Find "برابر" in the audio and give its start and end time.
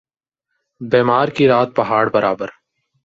2.09-2.49